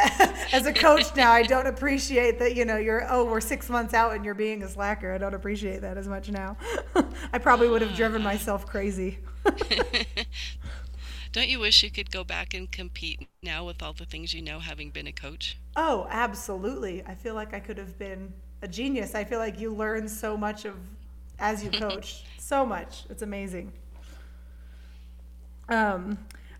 [0.51, 2.55] as a coach now, I don't appreciate that.
[2.55, 5.13] You know, you're oh, we're six months out and you're being a slacker.
[5.13, 6.57] I don't appreciate that as much now.
[7.33, 9.19] I probably would have hmm, driven myself crazy.
[11.31, 14.41] Don't you wish you could go back and compete now with all the things you
[14.41, 15.57] know having been a coach?
[15.75, 17.03] Oh, absolutely.
[17.05, 19.15] I feel like I could have been a genius.
[19.15, 20.75] I feel like you learn so much of
[21.39, 22.23] as you coach.
[22.37, 23.03] so much.
[23.09, 23.73] It's amazing.
[25.69, 26.17] Um,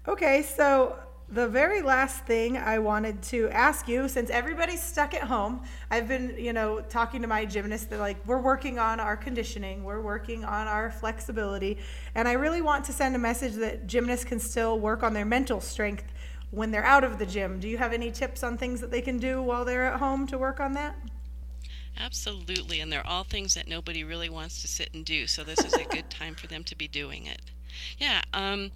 [0.07, 0.97] okay, so
[1.29, 6.07] the very last thing I wanted to ask you, since everybody's stuck at home, I've
[6.07, 7.87] been, you know, talking to my gymnasts.
[7.87, 11.79] They're like, we're working on our conditioning, we're working on our flexibility,
[12.13, 15.25] and I really want to send a message that gymnasts can still work on their
[15.25, 16.05] mental strength
[16.51, 17.59] when they're out of the gym.
[17.59, 20.27] Do you have any tips on things that they can do while they're at home
[20.27, 20.95] to work on that?
[21.97, 25.63] Absolutely, and they're all things that nobody really wants to sit and do, so this
[25.65, 27.41] is a good time for them to be doing it.
[27.97, 28.71] Yeah, um,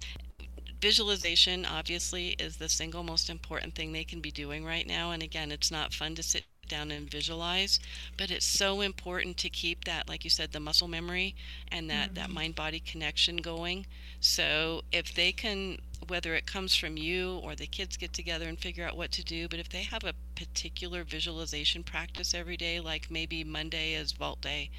[0.80, 5.10] visualization obviously is the single most important thing they can be doing right now.
[5.10, 7.80] And again, it's not fun to sit down and visualize,
[8.16, 11.34] but it's so important to keep that, like you said, the muscle memory
[11.70, 13.86] and that, that mind body connection going.
[14.20, 18.58] So if they can, whether it comes from you or the kids get together and
[18.58, 22.80] figure out what to do, but if they have a particular visualization practice every day,
[22.80, 24.70] like maybe Monday is vault day,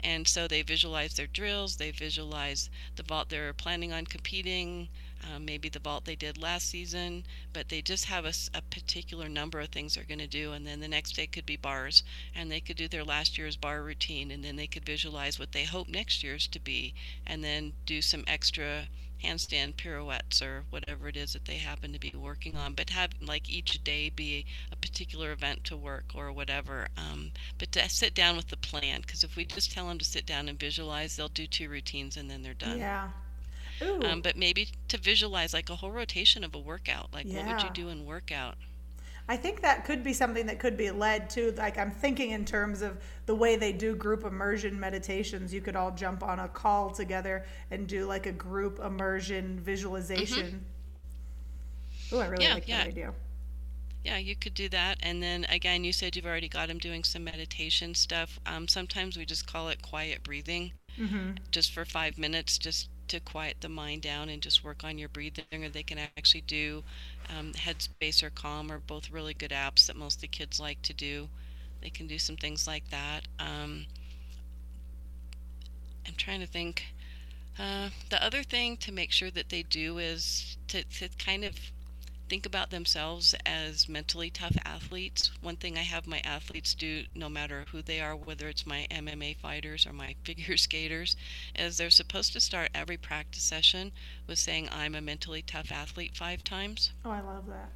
[0.00, 4.88] and so they visualize their drills, they visualize the vault they're planning on competing,
[5.24, 9.60] um, maybe the vault they did last season, but they just have a particular number
[9.60, 10.52] of things they're going to do.
[10.52, 12.02] And then the next day could be bars,
[12.34, 15.52] and they could do their last year's bar routine, and then they could visualize what
[15.52, 16.94] they hope next year's to be,
[17.26, 18.88] and then do some extra
[19.22, 23.10] handstand pirouettes or whatever it is that they happen to be working on but have
[23.20, 28.14] like each day be a particular event to work or whatever um, but to sit
[28.14, 31.16] down with the plan because if we just tell them to sit down and visualize
[31.16, 33.08] they'll do two routines and then they're done Yeah.
[33.82, 34.02] Ooh.
[34.04, 37.62] um, but maybe to visualize like a whole rotation of a workout like what would
[37.62, 38.54] you do in workout
[39.28, 41.52] I think that could be something that could be led to.
[41.52, 45.52] Like I'm thinking in terms of the way they do group immersion meditations.
[45.52, 50.64] You could all jump on a call together and do like a group immersion visualization.
[52.12, 52.78] Oh, I really Yeah, like yeah.
[52.78, 53.12] that idea.
[54.04, 54.98] Yeah, you could do that.
[55.02, 58.38] And then again, you said you've already got them doing some meditation stuff.
[58.46, 61.32] Um, sometimes we just call it quiet breathing, Mm-hmm.
[61.50, 65.08] just for five minutes, just to quiet the mind down and just work on your
[65.08, 65.64] breathing.
[65.64, 66.82] Or they can actually do
[67.36, 70.82] um, Headspace or Calm, are both really good apps that most of the kids like
[70.82, 71.28] to do.
[71.82, 73.22] They can do some things like that.
[73.38, 73.86] Um,
[76.06, 76.86] I'm trying to think.
[77.58, 81.54] Uh, the other thing to make sure that they do is to, to kind of
[82.28, 85.30] think about themselves as mentally tough athletes.
[85.40, 88.86] One thing I have my athletes do, no matter who they are, whether it's my
[88.90, 91.16] MMA fighters or my figure skaters,
[91.54, 93.92] is they're supposed to start every practice session
[94.26, 96.92] with saying, I'm a mentally tough athlete five times.
[97.04, 97.70] Oh, I love that.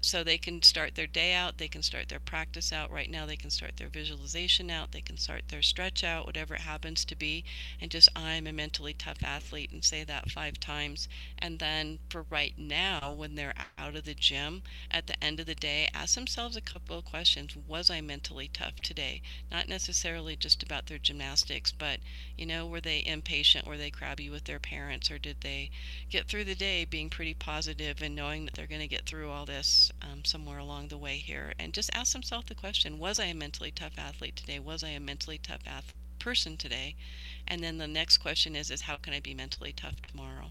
[0.00, 2.90] So they can start their day out, they can start their practice out.
[2.90, 6.54] Right now, they can start their visualization out, they can start their stretch out, whatever
[6.54, 7.44] it happens to be,
[7.80, 11.08] and just I'm a mentally tough athlete and say that five times.
[11.38, 15.46] And then for right now, when they're out of the gym, at the end of
[15.46, 17.56] the day, ask themselves a couple of questions.
[17.66, 19.20] Was I mentally tough today?
[19.50, 22.00] Not necessarily just about their gymnastics, but
[22.36, 23.66] you know, were they impatient?
[23.66, 25.10] Were they crabby with their parents?
[25.10, 25.70] Or did they
[26.08, 29.30] get through the day being pretty positive and knowing that they're going to get through
[29.30, 31.52] all this um, somewhere along the way here?
[31.58, 34.58] And just ask himself the question Was I a mentally tough athlete today?
[34.58, 36.94] Was I a mentally tough ath- person today?
[37.46, 40.50] And then the next question is, is how can I be mentally tough tomorrow?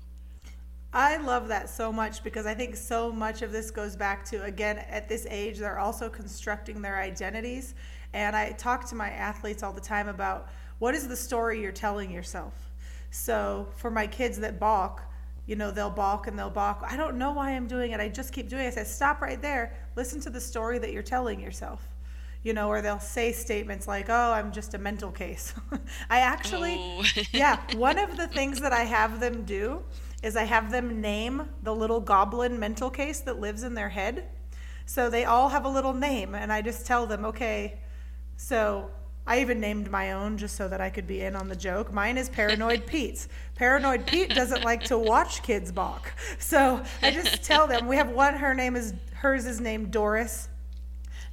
[0.93, 4.43] I love that so much because I think so much of this goes back to,
[4.43, 7.75] again, at this age, they're also constructing their identities.
[8.13, 11.71] And I talk to my athletes all the time about what is the story you're
[11.71, 12.53] telling yourself?
[13.09, 15.01] So for my kids that balk,
[15.47, 16.83] you know, they'll balk and they'll balk.
[16.87, 17.99] I don't know why I'm doing it.
[17.99, 18.67] I just keep doing it.
[18.67, 19.73] I said, stop right there.
[19.95, 21.87] Listen to the story that you're telling yourself.
[22.43, 25.53] You know, or they'll say statements like, oh, I'm just a mental case.
[26.09, 27.03] I actually, oh.
[27.31, 29.83] yeah, one of the things that I have them do
[30.21, 34.27] is I have them name the little goblin mental case that lives in their head.
[34.85, 37.79] So they all have a little name, and I just tell them, okay,
[38.37, 38.89] so
[39.27, 41.91] I even named my own just so that I could be in on the joke.
[41.91, 43.27] Mine is Paranoid Pete's.
[43.55, 46.13] Paranoid Pete doesn't like to watch kids balk.
[46.39, 50.47] So I just tell them we have one, her name is hers is named Doris.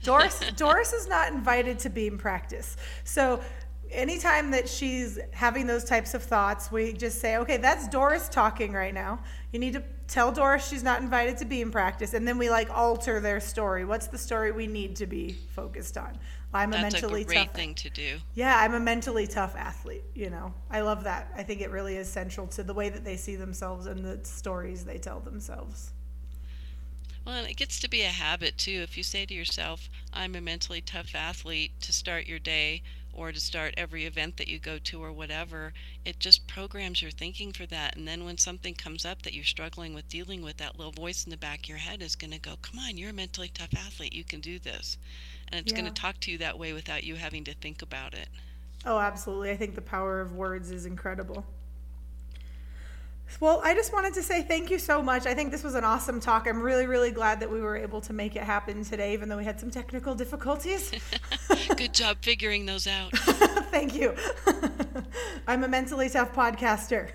[0.03, 2.77] Doris Doris is not invited to beam practice.
[3.05, 3.41] So
[3.93, 8.73] anytime that she's having those types of thoughts, we just say, okay, that's Doris talking
[8.73, 9.21] right now.
[9.53, 12.15] You need to tell Doris she's not invited to beam practice.
[12.15, 13.85] And then we like alter their story.
[13.85, 16.19] What's the story we need to be focused on?
[16.53, 18.19] I'm a That's mentally a great tough thing to do.
[18.35, 20.55] Yeah, I'm a mentally tough athlete, you know.
[20.71, 21.33] I love that.
[21.37, 24.25] I think it really is central to the way that they see themselves and the
[24.25, 25.91] stories they tell themselves.
[27.25, 28.81] Well, and it gets to be a habit too.
[28.83, 32.83] If you say to yourself, I'm a mentally tough athlete to start your day
[33.15, 35.73] or to start every event that you go to or whatever,
[36.05, 37.97] it just programs your thinking for that.
[37.97, 41.25] And then when something comes up that you're struggling with dealing with, that little voice
[41.25, 43.51] in the back of your head is going to go, Come on, you're a mentally
[43.53, 44.13] tough athlete.
[44.13, 44.99] You can do this
[45.55, 45.81] and it's yeah.
[45.81, 48.29] going to talk to you that way without you having to think about it.
[48.85, 49.51] Oh, absolutely.
[49.51, 51.45] I think the power of words is incredible.
[53.41, 55.27] Well, I just wanted to say thank you so much.
[55.27, 56.47] I think this was an awesome talk.
[56.47, 59.37] I'm really, really glad that we were able to make it happen today, even though
[59.37, 60.93] we had some technical difficulties.
[61.77, 63.11] Good job figuring those out.
[63.71, 64.15] thank you.
[65.47, 67.11] I'm a mentally tough podcaster.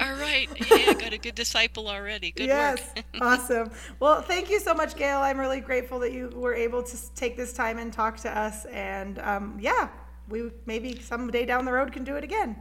[0.00, 0.48] All right.
[0.70, 2.30] Yeah, got a good disciple already.
[2.30, 2.92] Good yes.
[2.96, 3.04] work.
[3.20, 3.70] awesome.
[4.00, 5.18] Well, thank you so much, Gail.
[5.18, 8.64] I'm really grateful that you were able to take this time and talk to us.
[8.66, 9.88] And um, yeah,
[10.28, 12.56] we maybe someday down the road can do it again.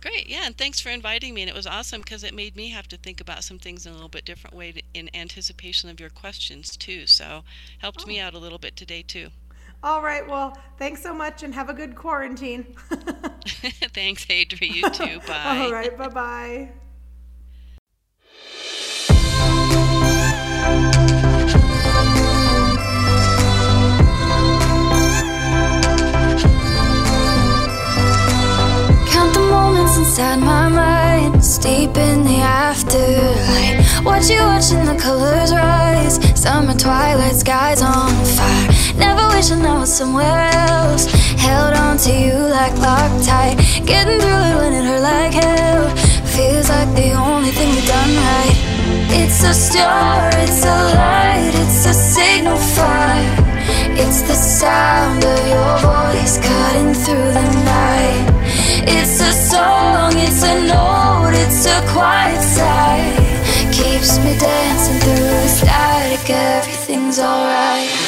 [0.00, 1.42] Great, yeah, and thanks for inviting me.
[1.42, 3.90] And it was awesome because it made me have to think about some things in
[3.90, 7.06] a little bit different way to, in anticipation of your questions too.
[7.06, 7.42] So
[7.78, 8.06] helped oh.
[8.06, 9.30] me out a little bit today too.
[9.82, 10.26] All right.
[10.26, 12.74] Well, thanks so much and have a good quarantine.
[13.94, 14.68] thanks, Adrie.
[14.68, 15.20] You too.
[15.26, 15.58] Bye.
[15.58, 15.96] All right.
[15.96, 16.68] Bye bye.
[30.18, 34.04] Inside my mind, steep in the afterlight.
[34.04, 38.68] Watch you watching the colors rise, summer twilight skies on fire.
[38.96, 41.06] Never wishing I was somewhere else.
[41.38, 43.86] Held on to you like Loctite.
[43.86, 45.88] Getting through it when it hurt like hell.
[46.34, 48.56] Feels like the only thing we've done right.
[49.20, 53.44] It's a star, it's a light, it's a signal fire.
[53.94, 58.37] It's the sound of your voice cutting through the night.
[58.90, 63.12] It's a song, it's a note, it's a quiet sigh.
[63.70, 68.07] Keeps me dancing through the static, everything's alright.